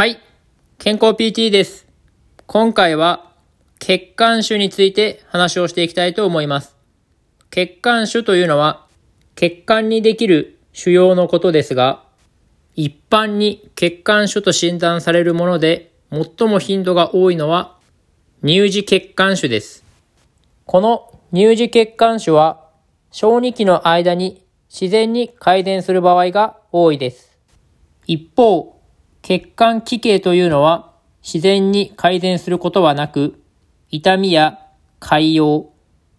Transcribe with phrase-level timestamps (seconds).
[0.00, 0.18] はい。
[0.78, 1.86] 健康 PT です。
[2.46, 3.34] 今回は
[3.78, 6.74] 血管腫について話をしていきたいと思います。
[7.50, 8.86] 血管腫というのは
[9.34, 12.02] 血管にできる腫瘍のことですが、
[12.76, 17.76] 一般に血管腫と診断されるもので最も頻度が多いのは
[18.42, 19.84] 乳児血管腫です。
[20.64, 22.64] この乳児血管腫は
[23.10, 27.36] 小児期の間に自然に改善する場合が多いです。
[28.06, 28.79] 一方、
[29.22, 30.92] 血管奇形というのは
[31.22, 33.42] 自然に改善することはなく、
[33.90, 34.58] 痛みや
[35.00, 35.66] 潰瘍、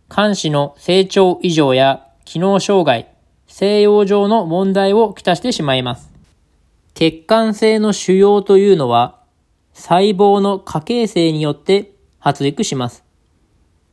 [0.09, 3.07] 肝子の成長異常や機能障害、
[3.47, 6.11] 西洋上の問題をきたしてしまいます。
[6.93, 9.19] 血管性の腫瘍というのは
[9.73, 13.03] 細胞の過形成によって発育します。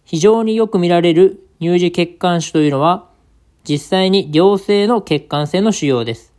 [0.05, 3.09] 非常によく見られる乳児血管腫というのは
[3.69, 6.33] 実際に良性の血管性の腫瘍です。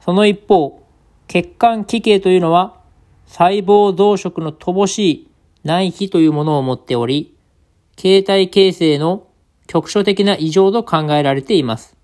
[0.00, 0.79] その一方、
[1.30, 2.80] 血管奇形というのは
[3.26, 5.30] 細胞増殖の乏しい
[5.62, 7.36] 内皮というものを持っており、
[7.94, 9.28] 形態形成の
[9.68, 11.96] 局所的な異常と考えられています。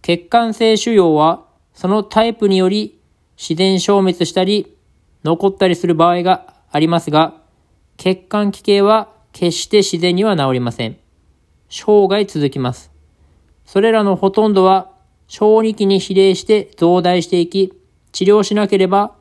[0.00, 1.44] 血管性腫瘍は
[1.74, 3.00] そのタイプにより
[3.36, 4.76] 自然消滅したり
[5.24, 7.34] 残ったりする場合がありますが、
[7.96, 10.96] 血管奇形は決して自然には治りません。
[11.68, 12.92] 生涯続きます。
[13.64, 14.89] それらのほとんどは
[15.30, 17.72] 小児期に比例して増大していき、
[18.10, 19.14] 治療しなければ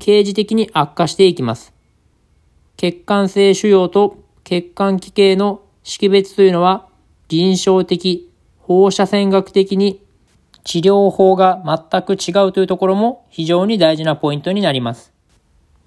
[0.00, 1.72] 刑事的に悪化していきます。
[2.76, 6.88] 血管性腫瘍と血管奇形の識別というのは
[7.28, 10.02] 臨床的、放射線学的に
[10.64, 15.12] 治療法が全く違うというところも非常に大事なポイントになります。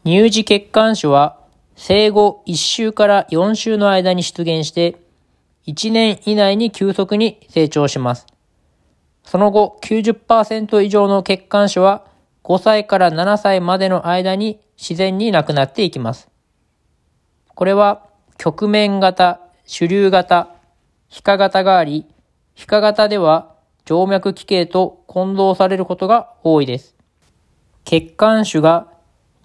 [0.06, 1.38] 乳児血管腫は
[1.76, 4.96] 生後1週から4週の間に出現して
[5.68, 8.26] 1年以内に急速に成長します。
[9.30, 12.04] その後90%以上の血管腫は
[12.44, 16.30] 5歳から7歳までの間に自然になくなっていきます。
[17.54, 18.08] これは
[18.40, 20.56] 曲面型、主流型、
[21.10, 22.08] 皮下型があり、
[22.56, 23.54] 皮下型では
[23.88, 26.96] 静脈奇形と混同されることが多いです。
[27.86, 28.88] 血管腫が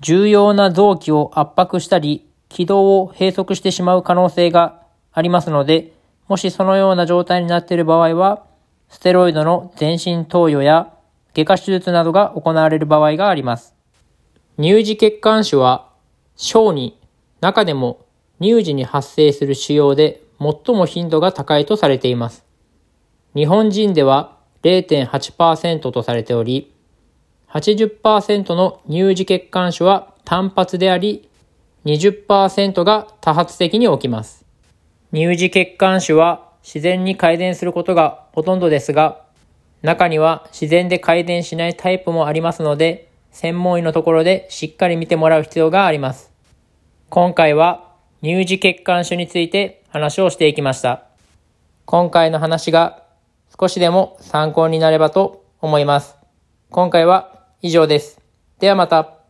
[0.01, 4.81] 重要な臓器を圧迫したり、軌道を閉塞してしまう可能性が
[5.13, 5.93] ありますので、
[6.27, 8.47] もしそのような状態になっている場合は、
[8.95, 10.95] ステロイドの全身投与や
[11.35, 13.75] 外科手術などが行われる場合があります。
[14.57, 15.91] 乳児血管腫は
[16.37, 16.97] 小児、
[17.41, 18.07] 中でも
[18.41, 22.45] 乳児に発生する腫瘍で最も頻度が高いとされています。
[23.35, 26.73] 日本人では0.8%とされており、
[27.49, 31.29] 80%の乳児血管腫は単発であり、
[31.85, 34.47] 20%が多発的に起きます。
[35.13, 39.23] 乳児血管腫は自然に改善することがほとんどですが、
[39.83, 46.33] 中には自然で改善しないタイプもありますので、専門医のところでしっかり見てもらう必要があります。
[47.11, 47.93] 今回は
[48.23, 51.05] 乳児血管腫について話をしていきました。
[51.85, 53.03] 今回の話が
[53.61, 56.17] 少しでも参考になればと思います。
[56.71, 58.21] 今回は以上です。
[58.59, 59.24] ではまた。